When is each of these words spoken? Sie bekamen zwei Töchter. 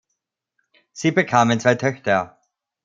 Sie 0.93 1.11
bekamen 1.11 1.59
zwei 1.59 1.75
Töchter. 1.75 2.39